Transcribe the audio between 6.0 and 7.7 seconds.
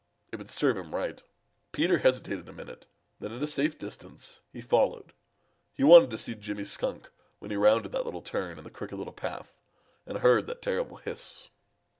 to see Jimmy Skunk when he